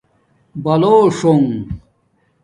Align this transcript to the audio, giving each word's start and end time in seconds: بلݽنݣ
بلݽنݣ 0.63 1.47